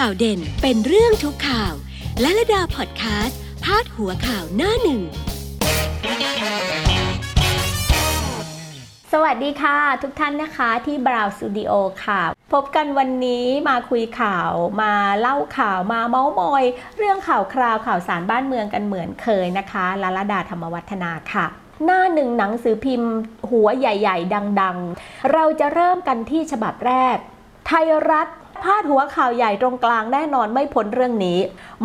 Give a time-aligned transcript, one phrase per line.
[0.00, 1.74] ข่าวเด่นเป็นเรื่องทุกข่าว
[2.20, 5.00] และระดาพอดแคสต์พาดหัวข่าวหน้าหนึ่ง
[9.12, 11.72] สวัสดีค่ะ ทุกท่านนะคะที่บราวสตูดิโอ
[12.04, 12.22] ค่ะ
[12.52, 14.50] พบกันวันนี้มาคุยข่าว
[14.82, 16.64] มาเล่าข่าวมาเมาส์มอย
[16.98, 21.46] เรื่องข่าวคราวข่าวสารบ้านเมืองกันเหมือนเคยนะคะลาลดาธรรมวัฒนาค่ะ
[21.84, 23.12] หน้าหนึ่งหนังสือพิมพ์
[23.50, 27.16] หัวใหญ่ ๆ ดัง ๆ เราจะเริ่มกันที่ฉบับแรก
[27.66, 28.28] ไทยรัฐ
[28.64, 31.38] พาดหัวข่าวใหญ่ตรงกลางแน่นอนไม่พ้นเรื่องนี้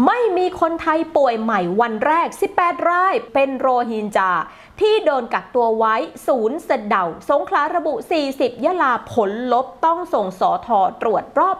[0.05, 4.31] ไม่มีคนไทยป่วยใหม่วันแรก 18 ราย เป็นโรฮินจา
[4.79, 5.95] ที่โดนกักตัวไว้
[6.27, 7.93] ศูนย์เสดาสงขลาระบุ
[8.29, 11.57] 40 ยะลาผลลบต้องส่งสอทอตรวจรอบ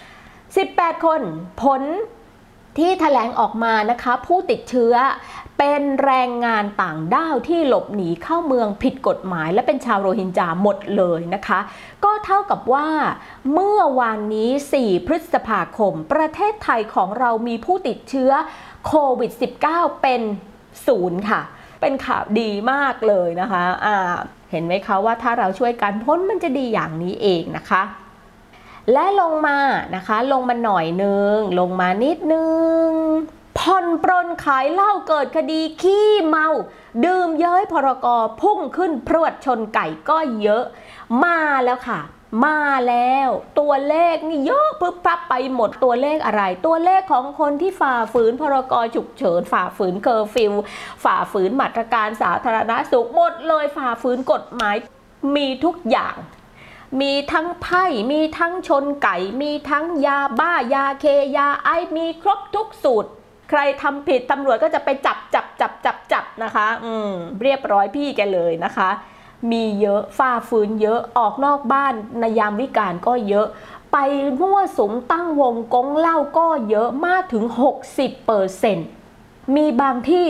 [0.00, 1.20] 3 18 คน
[1.62, 1.82] ผล
[2.78, 4.94] ที่แถลงออกมานะคะ ผู้ติดเชื้อ
[5.66, 11.60] เป็นแรงงานต่างด้าวที่หลบหนีเข้าเมืองผิดกฎหมาย และเป็นชาวโรฮิงญาหมดเลยนะคะ
[12.04, 12.88] ก็เท่ากับว่า
[13.52, 18.30] เมื่อวานนี้ 4 พฤษภาคม ประเทศไทยของเรามีผู้ติดเชื้อ
[18.86, 19.30] โควิด
[19.66, 20.22] -19 เป็น
[20.86, 21.40] ศูนย์ค่ะ
[21.80, 23.96] เป็นข่าวดีมากเลยนะคะะ
[24.50, 27.82] เห็นไหมคะว่าถ้าเราช่วยกันพ้นมันจะดีอย่างนี้เองนะคะ
[28.92, 29.58] และลงมา
[29.96, 32.44] นะคะ ลงมาหน่อยนึง ลงมานิดนึ
[32.86, 32.88] ง
[33.58, 36.48] ผ่อนปรนขายเหล้าเกิดคดีขี้เมา
[37.04, 38.06] ดื่มเย้ยพรก
[38.40, 40.64] พุ่งขึ้นพรวดชนไก่ก็เยอะ
[41.22, 42.00] มาแล้วค่ะ
[42.44, 43.28] มาแล้ว
[43.60, 50.52] ตัวเลขนี่เยอะพึ่บพั่บไปหมดตัวเลขอะไร ตัวเลขของคนที่ฝ่าฝืนพรกฉุกเฉิน ฝ่าฝืนเคอร์ฟิว
[51.04, 54.76] ฝ่าฝืนมาตรการสาธารณสุขหมดเลยฝ่าฝืนกฎหมาย
[55.36, 56.16] มีทุกอย่าง
[57.00, 61.04] มีทั้งไพ่ มีทั้งชนไก่ มีทั้งยาบ้ายาเค
[61.36, 63.10] ยาไอ มีครบทุกสูตร
[63.50, 68.90] ใครทำผิดตำรวจก็จะไปจับจับจับจับจับนะคะ อืมเรียบร้อยพี่แกเลยนะคะ
[69.50, 73.46] มีเยอะฝ้าฟืนเยอะออกนอกบ้านในยามวิกาลก็เยอะ
[73.92, 73.96] ไป
[74.40, 77.44] มั่วสุมตั้งวงกงเหล้าก็เยอะมากถึง
[77.86, 78.88] 60เปอร์เซ็นต์
[79.56, 80.28] มีบางที่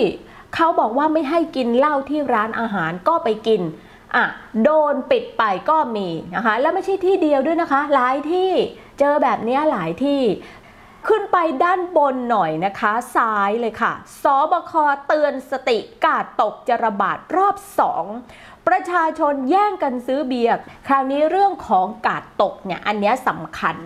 [0.55, 3.63] เขาบอกว่าไม่ให้กินเหล้าที่ร้านอาหารก็ไปกิน
[4.15, 4.25] อะ
[4.63, 8.51] โดนปิดไปก็มีนะคะ แล้วไม่ใช่ที่เดียวด้วยนะคะ หลายที่
[8.99, 10.21] เจอแบบนี้หลายที่
[11.09, 13.93] ขึ้นไปด้านบนหน่อยนะคะ ซ้ายเลยค่ะ
[14.23, 14.73] สบค
[15.07, 18.05] เตือนสติกาดตกจะระบาดรอบสอง
[18.69, 23.77] ประชาชนแย่งกันซื้อเบียร์คราวนี้เรื่องของกาดตกเนี่ยอันนี้สำคัญ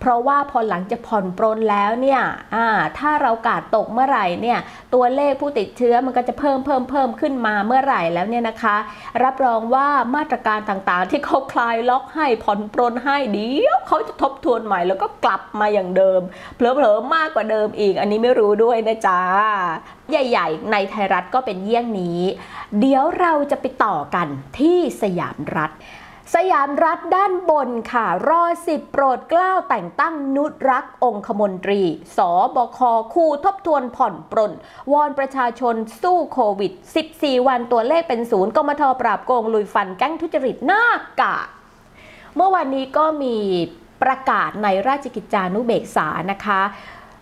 [0.00, 2.22] เพราะว่าพอหลังจะผ่อนปรนแล้วเนี่ย
[2.98, 4.58] ถ้าเรากาดตกเมื่อไหร่เนี่ย
[4.94, 8.76] ตัวเลขผู้ติดเชื้อมันก็จะเพิ่มเพิ่มเพิ่มขึ้นมาเมื่อไหร่แล้วเนี่ยนะคะ
[9.22, 16.20] รับรองว่ามาตรการต่างๆ ที่เขาคลายล็อกให้ผ่อนปรนให้เดี๋ยวเขาจะทบทวนใหม่แล้วก็กลับมาอย่างเดิม
[16.56, 19.20] เผลอๆมากกว่าเดิมอีก อันนี้ไม่รู้ด้วยนะจ๊ะ
[20.10, 22.20] ใหญ่ ๆ ในไทยรัฐก็เป็นเยี่ยงนี้
[22.78, 25.72] เดี๋ยวเราจะไปต่อกันที่สยามรัฐ
[26.34, 31.82] สยามรัฐด้านบนค่ะ รอสิบโปรดเกล้าแต่งตั้งนุษรักองคมนตรี
[32.16, 32.18] ส
[32.56, 32.78] บค
[33.14, 34.52] คู่ทบทวนผ่อนปรน
[34.92, 36.72] วอนประชาชนสู้โควิด
[37.10, 40.84] 14 วันตัวเลขเป็นศูนย์กมทปราบโกงลุยฟันแก๊งทุจริตหน้า
[41.20, 41.36] กา
[42.36, 43.36] เมื่อวันนี้ก็มี
[44.02, 46.60] ประกาศในราชกิจจานุเบกษานะคะ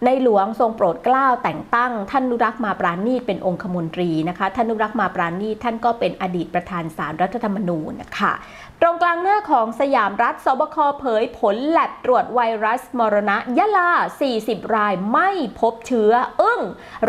[0.05, 8.33] ในหลวงทรงโปรดเกล้าแต่งตั้ง ท่านนุรักษ์มาปราณีตเป็นองคมนตรีนะคะท่านนุรักษ์มาปราณีตท่านก็เป็นอดีตประธานสารรัฐธรรมนูญนะคะ
[8.81, 13.91] ตรงกลางหน้าของสยามรัฐสบคเผยผลแลบตรวจไวรัสมรณะยะลา
[14.33, 15.31] 40 รายไม่
[15.61, 16.61] พบเชื้อ อึ้ง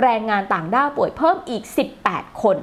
[0.01, 1.63] แรงงานต่างด้าวป่วยเพิ่มอีก
[2.03, 2.57] 18 คน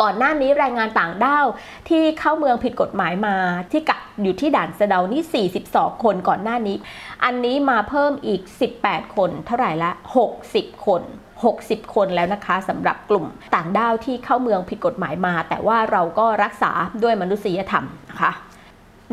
[0.00, 1.46] ก่อนหน้านี้แรงงานต่างด้าว
[1.88, 3.36] ที่เข้าเมืองผิดกฎหมายมา
[3.70, 6.76] ที่กักอยู่ที่ด่านสะเดานี่ 42 คนก่อนหน้านี้
[7.24, 8.40] อันนี้มาเพิ่มอีก
[8.78, 9.90] 18 คน เท่าไหร่ละ
[10.38, 11.02] 60 คน
[11.48, 18.32] 60 คนแล้วนะคะสำหรับกลุ่มต่างด้าวที่เข้าเมืองผิดกฎหมายมา แต่ว่าเราก็รักษาด้วยมนุษยธรรมนะคะ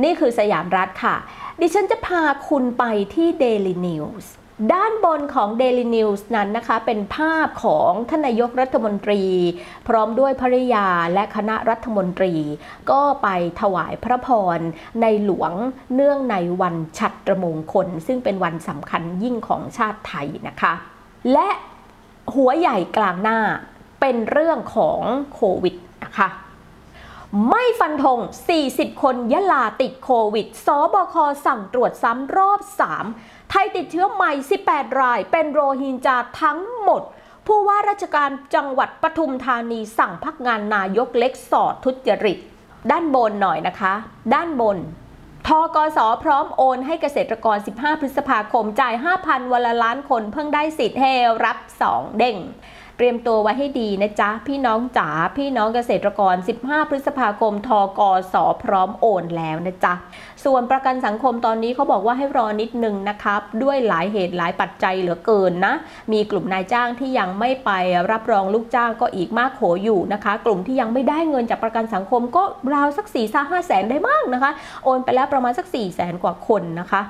[0.03, 1.15] นี่คือสยามรัฐค่ะ
[1.61, 2.83] ดิฉันจะพาคุณไป
[3.13, 4.25] ที่ Daily News
[4.71, 9.23] ด้านบนของ Daily News นั้นนะคะเป็นภาพของท่านนายกรัฐมนตรี
[9.87, 12.33] พร้อมด้วยภริยาและคณะรัฐมนตรี
[12.91, 13.27] ก็ไป
[13.61, 14.59] ถวายพระพร
[15.01, 15.53] ในหลวง
[15.95, 20.73] เนื่องในวันฉัตรมงคล ซึ่งเป็นวันสำคัญยิ่งของชาติไทยนะคะ
[21.33, 21.49] และ
[22.35, 23.39] หัวใหญ่กลางหน้า
[24.01, 25.01] เป็นเรื่องของ
[25.33, 26.29] โควิดนะคะ
[27.49, 28.19] ไม่ฟันธง
[28.61, 32.59] 40 คนยะลาติดโควิด สบคสั่งตรวจซ้ำรอบ
[33.01, 34.31] 3 ไทยติดเชื้อใหม่
[34.65, 37.01] 18 ราย เป็นโรฮิงญาทั้งหมด
[37.47, 42.37] ผู้ว่าราชการจังหวัดปทุมธานีสั่งพักงานนายกเล็กสอดทุจริต
[42.91, 43.93] ด้านบนหน่อยนะคะ
[44.33, 44.77] ด้านบน
[45.47, 51.05] ทกสพร้อมโอนให้เกษตรกร 15 พฤษภาคม จ่าย 5,000 วันละล้านคนเพิ่งได้สิทธิ์เฮ
[51.45, 51.57] รับ
[51.89, 52.37] 2 เด้ง
[52.97, 57.69] เตรียมตัวไว้ให้ดีนะจ๊ะ พี่น้องจ๋าพี่น้องเกษตรกร 15 พฤษภาคมท
[57.99, 58.01] ก
[58.33, 59.93] สพร้อมโอนแล้วนะจ๊ะ
[60.45, 65.73] ส่วนประกันสังคมตอนนี้เขาบอกว่าให้รอนิดนึงนะครับ ด้วยหลายเหตุหลายปัจจัยเหลือเกินนะ
[66.11, 67.71] มีกลุ่มนายจ้างที่ยังไม่ไป
[68.11, 72.43] รับรองลูกจ้างก็อีกมากโขอยู่นะคะ กลุ่มที่ยังไม่ได้เงินจากประกันสังคมก็
[72.73, 74.51] ราวสัก4ี่ห้าแสนได้มากนะคะ
[74.83, 77.01] โอนไปแล้วประมาณสัก4ี่แสนกว่าคนนะคะ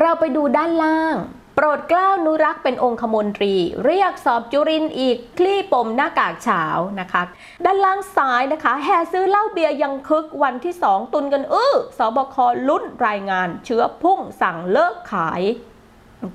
[0.00, 1.16] เราไปดูด้านล่าง
[1.56, 3.54] โปรดเกล้านุรักษ์เป็นองคมนตรี
[3.84, 6.64] เรียกสอบจุรินทร์อีกคลี่ปมหน้ากากเฉา
[7.00, 7.22] นะคะ
[7.64, 12.36] ด้านล่างซ้ายนะคะ แห่ซื้อเหล้าเบียร์ยังคึกวันที่ 2 ตุนกันอื้อสบค
[12.68, 15.42] ลุ้นรายงาน เชื้อพุ่งสั่งเลิกขาย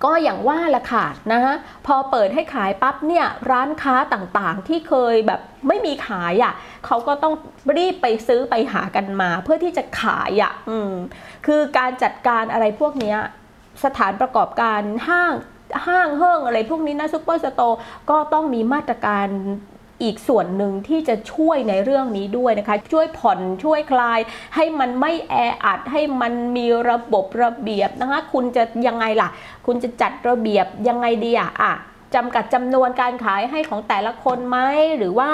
[0.04, 1.56] ก็อย่างว่าละค่ะนะฮะ
[1.86, 6.54] พอเปิดให้ขายปั๊บเนี่ยร้านค้าต่างๆที่เคยแบบไม่มีขายอะ่ะ
[6.86, 7.34] เขาก็ต้อง
[7.78, 10.92] รีบไปซื้อไปหากันมา เพื่อที่จะขายอะ่ะอืม
[11.46, 13.20] คือการจัดการอะไรพวกเนี้ย
[13.84, 15.34] สถานประกอบการห้าง
[15.88, 17.80] ห้างเฮิงอะไรพวกนี้นะซุปเปอร์สโตร์
[18.10, 19.28] ก็ต้องมีมาตรการ
[20.04, 24.20] อีกส่วนหนึ่งที่จะช่วยในเรื่องนี้ด้วยนะคะ ช่วยผ่อนช่วยคลาย
[24.56, 25.36] ให้มันไม่แอ
[25.66, 29.30] อัด ให้มันมีระบบระเบียบนะคะ คุณจะยังไงล่ะ
[29.66, 31.74] คุณจะจัดระเบียบยังไงดีอะอะ
[32.16, 34.58] จำกัดจำนวนการขายให้ของแต่ละคนไหม
[34.98, 35.30] หรือว่า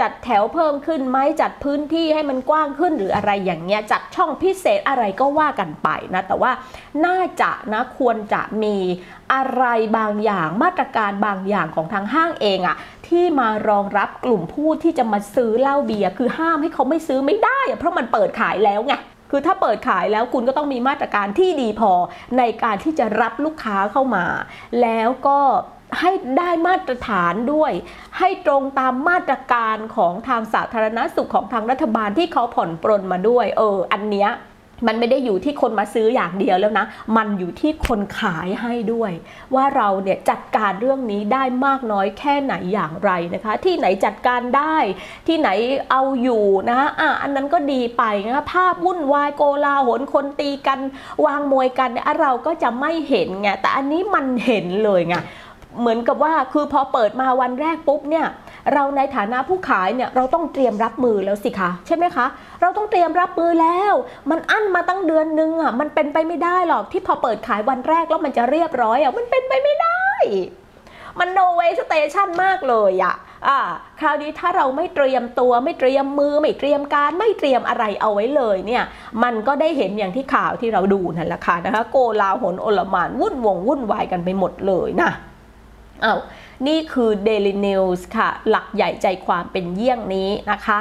[0.00, 6.52] จัดแถวเพิ่มขึ้นไหมจัดพื้นที่ให้มันกว้างขึ้นหรืออะไรอย่างเงี้ยจัดช่องพิเศษอะไรก็ว่ากันไปนะแต่ว่า
[7.06, 8.76] น่าจะนะควรจะมี
[9.32, 9.64] อะไร
[9.98, 12.76] บางอย่างมาตรการบางอย่างของทางห้างเองอะ
[13.08, 18.94] ที่มารองรับกลุ่มผู้ที่จะมาซื้อเหล้าเบียร์คือห้ามให้เขาไม่ซื้อไม่ได้เพราะมันเปิดขายแล้วไง
[19.30, 21.92] คือถ้าเปิดขายแล้วคุณก็ต้องมีมาตรการที่ดีพอ
[22.38, 24.24] ในการที่จะรับลูกค้าเข้ามา
[24.80, 25.38] แล้วก็
[25.98, 27.72] ให้ได้มาตรฐานด้วย
[28.18, 34.30] ให้ตรงตามมาตรการของทางสาธารณสุขของทางรัฐบาลที่เขาผ่อนปรนมาด้วย เออ อันเนี้ย
[34.88, 39.12] มันไม่ได้อยู่ที่คนมาซื้ออย่างเดียวแล้วนะ มันอยู่ที่คนขายให้ด้วย
[39.54, 44.76] ว่าเราเนี่ยจัดการเรื่องนี้ได้มากน้อยแค่ไหนอย่างไรนะคะ ที่ไหนจัดการได้
[45.26, 45.48] ที่ไหน
[45.90, 50.78] เอาอยู่นะคะอะอันนั้นก็ดีไปนะคะภาพวุ่นวายโกลาหลคนตีกัน
[51.24, 55.16] วางมวยกันเนี่ยเราก็จะไม่เห็นไงแต่อันนี้มันเห็นเลยไง
[55.78, 58.26] เหมือนกับว่าคือพอเปิดมาวันแรกปุ๊บเนี่ย
[58.72, 62.26] เราในฐานะผู้ขายเนี่ยเราต้องเตรียมรับมือแล้วสิคะใช่ไหมคะ
[62.60, 63.92] เราต้องเตรียมรับมือแล้ว
[64.30, 70.04] มันอั้นมาตั้งเดือนนึงอะมันเป็นไปไม่ได้หรอกที่พอเปิดขายวันแรกแล้วมันจะเรียบร้อยอะมันเป็นไปไม่ได้
[71.18, 73.14] มัน no way station มากเลยอะ
[73.48, 73.58] อ่า
[74.00, 78.84] คราวนี้ถ้าเราไม่เตรียมตัวไม่เตรียมมือไม่เตรียมการไม่เตรียมอะไรเอาไว้เลยเนี่ย
[79.22, 85.12] มันก็ได้เห็นอย่างที่ข่าวที่เราดูนั่นแหละค่ะนะคะโกลาหลโอลมานวุ่นวงวุ่นวายกันไปหมดเลยนะ
[86.04, 86.20] อ้าว
[86.66, 90.80] นี่คือ Daily News ค่ะ หลักใหญ่ใจความเป็นเยี่ยงนี้นะคะ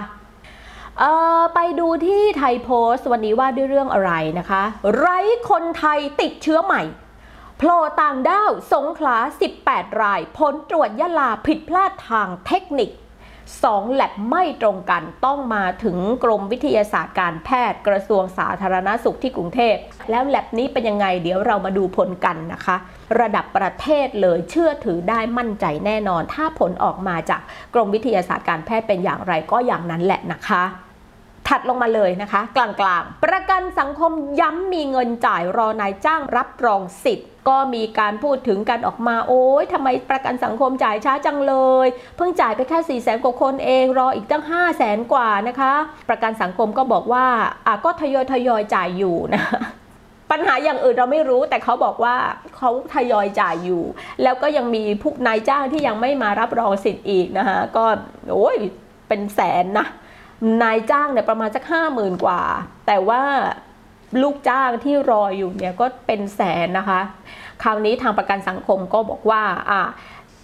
[0.99, 4.63] เอ่อไปดูที่ไทยโพสต์วันนี้ว่าด้วยเรื่องอะไรนะคะ
[4.95, 5.19] ไร้
[5.49, 6.83] คนไทยติดเชื้อใหม่
[7.57, 9.17] โผล่ต่างด้าวสงขลา
[9.59, 12.89] 18 ราย ผลตรวจยะลาผิดพลาดทางเทคนิค
[13.63, 19.75] สองแลบไม่ตรงกันต้องมาถึงกรมวิทยาศาสตร์การแพทย์กระทรวงสาธารณสุขที่กรุงเทพ
[20.09, 22.75] แล้วแลบนี้เป็นยังไงเดี๋ยวเรามาดูผลกันนะคะ
[23.19, 27.41] ระดับประเทศเลยเชื่อถือได้มั่นใจแน่นอน ถ้าผลออกมาจาก
[27.73, 30.63] กรมวิทยาศาสตร์การแพทย์เป็นอย่างไรก็อย่างนั้นแหละนะคะ
[31.49, 32.67] ถัดลงมาเลยนะคะ กลา
[33.01, 41.55] งๆ ประกันสังคมย้ำมีเงินจ่ายรอนายจ้างรับรองสิทธิ์ก็มีการพูดถึงกันออกมาโอ้ยทำไมประกันสังคมจ่ายช้าจังเล
[41.85, 45.73] ย เพิ่งจ่ายไปแค่4ี่แสนกว่าคนเอง รออีกตั้ง 5 0 0แสนกว่านะคะ
[46.09, 47.25] ประกันสังคมก็บอกว่า
[47.67, 49.43] อะก็ทยอยทยอยจ่ายอยู่นะ
[50.31, 52.15] ปัญหาอย่างอื่นเราไม่รู้แต่เขาบอกว่า
[52.55, 53.83] เขาทยอยจ่ายอยู่
[54.23, 57.85] แล้วก็ยังมีผู้นายจ้างที่ยังไม่มารับรองสิทธิ์อีกนะคะก็
[58.33, 58.57] โอ้ย
[59.07, 59.87] เป็นแสนนะ
[60.61, 62.41] นายจ้างเนี่ยประมาณสักห้าหมื่นกว่า
[62.87, 63.21] แต่ว่า
[64.21, 67.01] ลูกจ้างที่รออยู่เนี่ยก็เป็นแสนนะคะ
[67.63, 69.81] คราวนี้ทางประกันสังคมก็บอกว่าอะ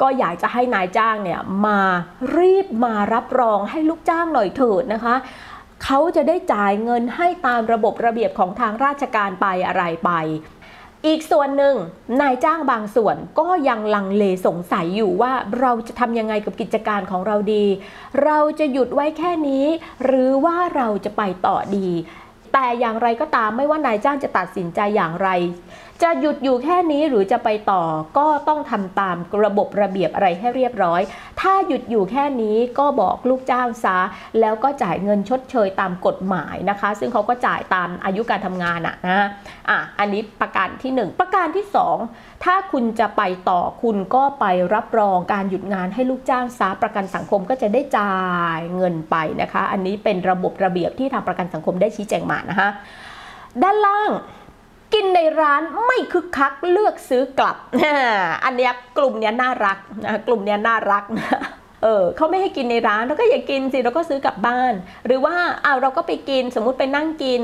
[0.01, 1.79] ก็อยากจะให้นายจ้างเนี่ยมา
[2.37, 5.15] รีบมารับรองให้ลูกจ้างหน่อยเถิดนะคะ
[5.83, 10.11] เขาจะได้จ่ายเงินให้ตามระบบระเบียบของทางราชการไปอะไรไป
[11.05, 11.75] อีกส่วนหนึ่ง
[12.21, 17.65] นายจ้างบางส่วนก็ยังลังเลสงสัยอยู่ว่าเราจะทำยังไงกับกิจการของเราดี
[18.24, 19.65] เราจะหยุดไว้แค่นี้
[20.03, 21.89] หรือว่าเราจะไปต่อดี
[22.53, 25.29] แต่อย่างไรก็ตามไม่ว่านายจ้างจะตัดสินใจอย่างไร
[26.03, 27.83] จะหยุดอยู่แค่นี้หรือจะไปต่อ
[28.17, 31.01] ก็ต้องทำตามระบบระเบียบอะไรให้เรียบร้อย
[31.41, 33.97] ถ้าหยุดอยู่แค่นี้ก็บอกลูกจ้างซะ
[34.39, 39.27] แล้วก็จ่ายเงินชดเชยตามกฎหมายนะคะ ซึ่งเขาก็จ่ายตามอายุการทำงานอะนะ
[39.69, 41.65] อะอันนี้ประการที่ 1 ประการที่
[42.05, 48.15] 2 ถ้าคุณจะไปต่อคุณก็ไปรับรองการหยุดงานให้ลูกจ้างซะประกันสังคมก็จะได้จ่า
[48.57, 52.69] ยเงินไปนะคะ อันนี้เป็นระบบระเบียบที่ทางประกันสังคมได้ชี้แจงมานะคะ
[53.63, 54.11] ด้านล่าง
[54.95, 57.57] กินในร้านไม่คึกคักเลือกซื้อกลับ
[58.45, 61.27] อันนี้กลุ่มเนี้ยน่ารักนะกลุ่มเนี้ยน่ารักนะ
[61.83, 64.73] เออเขาไม่ให้กินในร้านเราก็อย่ากินสิเราก็ซื้อกลับบ้าน
[65.05, 65.35] หรือว่า
[65.65, 67.41] อ้าวเราก็ไปกินสมมุติไปนั่งกิน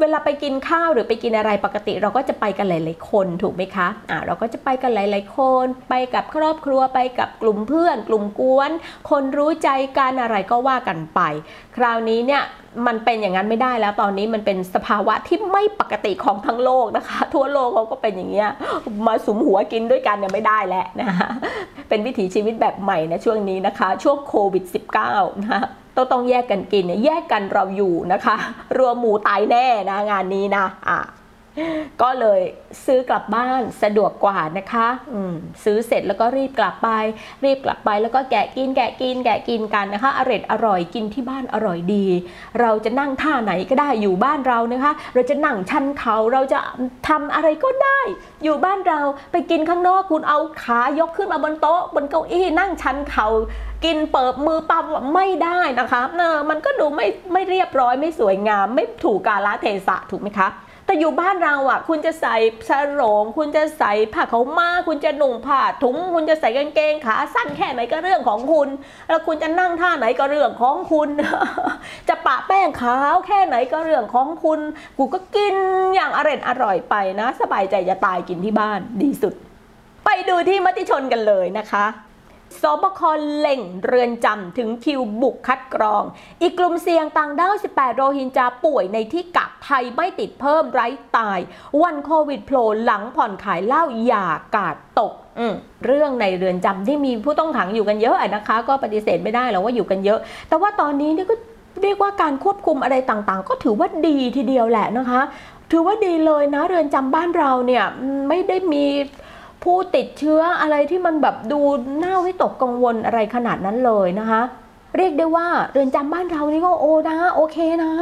[0.00, 8.70] เวลาไปกินข้าวหรือไปกินอะไรปกติ เราก็จะไปกันหลาย ๆ คนถูกไหมคะอ่าเราก็จะไปกันหลาย ๆ คน ไปกับครอบครัวไปกับกลุ่มเพื่อน กลุ่มกวน
[9.10, 11.20] คนรู้ใจกันอะไรก็ว่ากันไป
[11.76, 12.42] คราวนี้เนี่ย
[12.86, 18.48] มันเป็นอย่างนั้นไม่ได้แล้วตอนนี้มันเป็นสภาวะที่ไม่ปกติของทั้งโลกนะคะ ทั่วโลกเขาก็เป็นอย่างเงี้ย
[19.06, 21.28] มาสุมหัวกินด้วยกันเนี่ยไม่ได้แล้วนะคะ
[21.88, 24.64] เป็นวิถีชีวิตแบบใหม่นะช่วงนี้นะคะ ช่วงโควิด
[25.02, 25.62] -19 นะคะ
[25.98, 28.36] ต้องต้องแยกกันกินเนี่ยแยกกันเราอยู่นะคะ
[28.78, 30.98] รวมหมูตายแน่นะงานนี้นะอะ
[32.02, 32.40] ก็เลย
[32.86, 35.34] ซื้อกลับบ้านสะดวกกว่านะคะอืม
[35.64, 36.88] ซื้อเสร็จแล้วก็รีบกลับไป
[37.44, 42.06] รีบกลับไปแล้วก็แกะกินแกะกิน แกะกินกันนะคะอร่อยอร่อยกินที่บ้านอร่อยดี
[42.60, 46.58] เราจะนั่งท่าไหนก็ได้อยู่บ้านเรานะคะ เราจะนั่งชันเขาเราจะ
[47.08, 48.00] ทำอะไรก็ได้
[48.44, 49.00] อยู่บ้านเรา
[49.32, 53.26] ไปกินข้างนอกคุณเอาขายกขึ้นมาบนโต๊ะบนเก้าอี้นั่งชันเขา
[53.84, 54.84] กินเปิบมือปั๊บ
[55.14, 60.48] ไม่ได้นะคะเออมันก็ดูไม่ไม่เรียบร้อยไม่สวยงาม ไม่ถูกกาลเทศะถูกไหมคะ
[60.88, 62.36] แต่อยู่บ้านเราอะ คุณจะใส่
[62.68, 68.68] สรงคุณจะใส่ผ้าขาวม้าคุณจะหนุ่งผ้าถุง คุณจะใส่กางเกงขาสั้นแค่ไหนก็เรื่องของคุณ
[69.08, 71.08] แล้วคุณจะนั่งท่าไหนก็เรื่องของคุณ
[72.08, 74.60] จะปะแป้งขาวแค่ไหนก็เรื่องของคุณ
[74.98, 75.56] กูก็กิน
[75.94, 79.34] อย่างอร่อยอร่อยไปนะ สบายใจจะตายกินที่บ้านดีสุด
[80.04, 81.86] ไปดูที่มติชนกันเลยนะคะ
[82.62, 83.00] สบค
[83.38, 86.02] เล่งเรือนจำถึงคิวบุกคัดกรอง
[86.42, 90.86] อีกกลุ่มเสี่ยงต่างด้าว 18 โรฮิงญาป่วยในที่กักไทยไม่ติดเพิ่มไร้
[91.16, 91.38] ตาย
[91.82, 94.26] วันโควิดโผล่หลังผ่อนขายเหล้าอย่า
[94.56, 95.14] กาดตก
[95.86, 101.34] เรื่องในเรือนจำที่มีผู้ต้องขังอยู่กันเยอะนะคะ ก็ปฏิเสธไม่ได้หรอกว่าอยู่กันเยอะ แต่ว่าตอนนี้นี่ก็
[101.82, 105.20] เรียกว่าการควบคุมอะไรต่างๆ ก็ถือว่าดีทีเดียวแหละนะคะ
[105.72, 107.84] ถือว่าดีเลยนะเรือนจำบ้านเราเนี่ย
[108.28, 108.84] ไม่ได้มี
[109.62, 111.60] ผู้ติดเชื้ออะไรที่มันแบบดู
[112.02, 114.42] น่าวิตกกังวลอะไรขนาดนั้นเลยนะคะ
[114.96, 117.92] เรียกได้ว่าเรือนจำบ้านเรานี่ก็โอนะโอเคนะ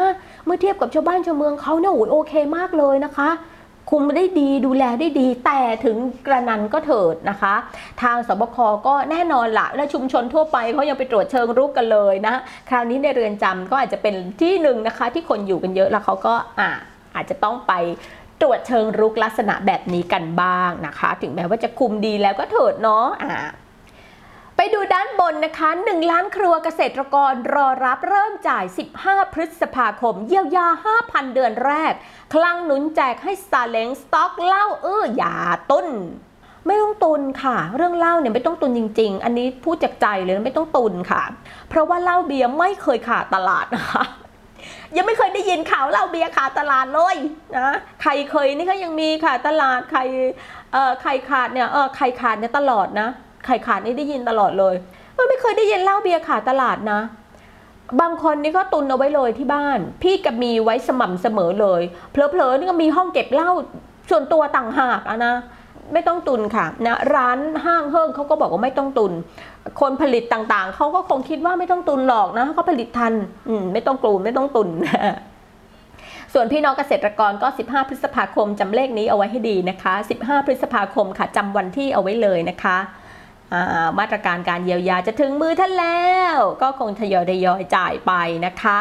[0.45, 3.31] เมื่อเทียบกับชาวบ้านชาวเมืองเขาเนี่ยโอ้ยโอเคมากเลยนะคะ
[3.91, 5.97] คุมได้ดีดูแลได้ดี แต่ถึง
[6.27, 7.55] กระนั้นก็เถิดนะคะ
[8.03, 12.35] ทางสบคก็แน่นอนละและชุมชนทั่วไปเขายังไปตรวจเชิงรุกกันเลยนะ
[12.69, 16.71] คราวนี้ในเรือนจำก็อาจจะเป็นที่หนึ่งนะคะ ที่คนอยู่กันเยอะแล้วเขาก็อ่า
[17.15, 17.73] อาจจะต้องไป
[18.41, 23.39] ตรวจเชิงรุกลักษณะแบบนี้กันบ้างนะคะ ถึงแม้ว่าจะคุมดีแล้วก็เถิดเนาะอ่า
[24.57, 28.65] ไปดูด้านบนนะคะ 1 ล้านครัวเกษตรกรรอรับเริ่มจ่าย
[29.01, 30.69] 15 พฤษภาคม เยียวยา
[31.01, 31.93] 5,000 เดือนแรก
[32.35, 35.37] คลังหนุนแจกให้ซาเล้งสต็อกเหล้าเอออย่า
[35.73, 35.87] ต้น
[36.67, 41.23] ไม่ต้องตุนค่ะ เรื่องเหล้าเนี่ยไม่ต้องตุนจริง ๆ อันนี้พูดจากใจเลยไม่ต้องตุนค่ะ
[41.69, 44.05] เพราะว่าเหล้าเบียร์ไม่เคยขาดตลาดนะคะ
[44.97, 47.17] ยังไม่เคยได้ยินข่าวเหล้าเบียร์ขาดตลาดเลย
[47.59, 50.01] นะใครเคยนี่ก็ยังมีค่ะตลาดใคร
[50.73, 53.09] เอ่อใครขาดเนี่ยเออใครขาดเนี่ยตลอดนะ
[53.47, 54.75] ใครขาดนี่ได้ยินตลอดเลย
[55.15, 57.01] เไม่เคยได้ยินเหล้าเบียร์ขาดตลาดนะ
[58.01, 63.51] บางคนนี่ก็ตุนเอาไว้เลยที่บ้าน พี่กับมีไว้สม่ำเสมอเลยเผลอๆนี่ก็มีห้องเก็บเหล้า
[64.11, 65.35] ส่วนตัวต่างหากอะนะ
[65.93, 69.13] ไม่ต้องตุนค่ะนะร้านห้างเฮิ่งเขาก็บอกว่าไม่ต้องตุน
[69.81, 73.15] คนผลิตต่างๆ เขาก็คงคิดว่าไม่ต้องตุนหรอกนะเขาผลิตทัน
[73.49, 74.69] อืมไม่ต้องกลูนไม่ต้องตุน
[76.35, 82.77] ส่วนพี่น้องเกษตรกรก็ 15 พฤษภาคมจำเลขนี้เอาไว้ให้ดีนะคะ 15 พฤษภาคมค่ะจำวันที่เอาไว้เลยนะคะ
[83.99, 88.13] มาตรการการเยียวยาจะถึงมือท่านแล้ว ก็คงทยอยทยอยจ่ายไป
[88.47, 88.77] นะคะ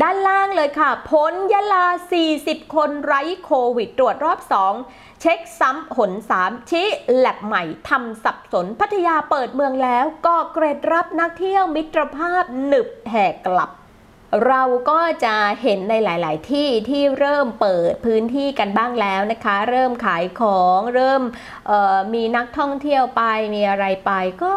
[0.00, 1.86] ด้านล่างเลยค่ะ พ้นยะลา
[2.30, 4.38] 40 คนไร้โควิด ตรวจรอบ
[4.80, 13.70] 2 เช็คซ้ำหน 3 ชี้แลบใหม่ทำสับสนพัทยาเปิดเมืองแล้ว ก็เกรดรับนักเที่ยวมิตรภาพหนึบแหกกลับ
[14.46, 21.22] เราก็จะเห็นในหลาย ๆ ที่ที่เริ่มเปิดพื้นที่กันบ้างแล้วนะคะ เริ่มขายของเริ่ม
[22.14, 23.22] มีนักท่องเที่ยวไป
[23.54, 24.12] มีอะไรไป
[24.42, 24.52] ก็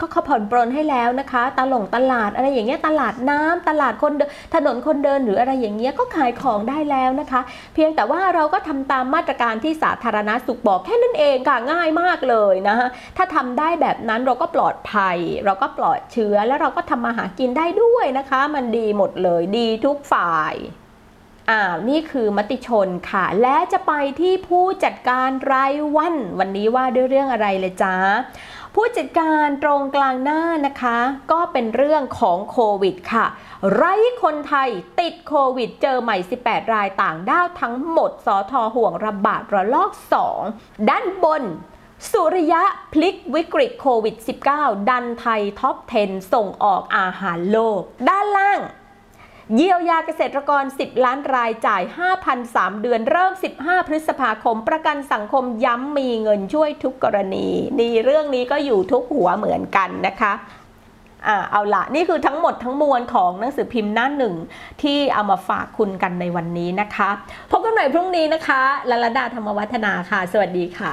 [0.00, 4.12] ก็เขาผ่อนปรนให้แล้วนะคะ ตลงตลาดอะไรอย่างเงี้ยตลาดน้ำตลาดคน
[4.54, 7.40] ถนนคนเดินหรืออะไรอย่างเงี้ยก็ขายของได้แล้วนะคะ
[7.74, 20.56] เพียงแต่ว่าเราก็ทำตามมาตรการที่สาธารณสุขบอกแค่นั้นเองค่ะง่ายมากเลยนะคะถ้าทำได้แบบนั้นเราก็ปลอดภัย เราก็ปลอดเชื้อแล้วเราก็ทำมาหากินได้ด้วยนะคะ มันดีหมดเลยดีทุกฝ่าย
[21.52, 27.94] อ่านี่คือมติชนค่ะ และจะไปที่ผู้จัดการรายวัน วันนี้ว่าด้วยเรื่องอะไรเลยจ้า
[28.74, 30.98] ผู้จัดการตรงกลางหน้านะคะ
[31.32, 33.26] ก็เป็นเรื่องของโควิดค่ะ
[33.74, 34.68] ไร้คนไทย
[35.00, 39.92] ติดโควิด เจอใหม่ 18 รายต่างด้าวทั้งหมดสอทอห่วงระบาดระลอก
[40.40, 41.42] 2 ด้านบน
[42.10, 44.16] สุริยะพลิกวิกฤตโควิด
[44.52, 48.60] 19 ดันไทยท็อป 10 ส่งออกอาหารโลก ด้านล่าง
[49.56, 51.82] เยียวยาเกษตรกร 10 ล้านรายจ่าย
[52.32, 57.46] 5,003 เดือนเริ่ม 15 พฤษภาคม ประกันสังคมย้ำมีเงินช่วยทุกกรณี
[57.78, 60.32] นี่เรื่องนี้ก็อยู่ทุกหัวเหมือนกันนะคะ
[61.26, 64.34] อ่าเอาละนี่คือทั้งหมดทั้งมวลของหนังสือพิมพ์หน้าหนึ่ง
[64.82, 67.08] ที่เอามาฝากคุณกันในวันนี้นะคะ
[67.50, 70.92] พบกันใหม่พรุ่งนี้นะคะลลดาธรรมวัฒนาค่ะ สวัสดีค่ะ